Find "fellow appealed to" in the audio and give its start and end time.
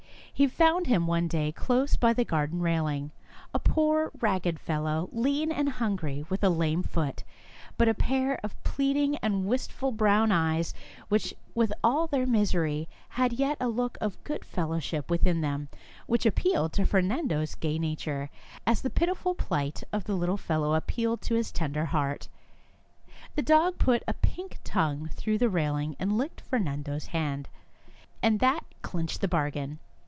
20.37-21.35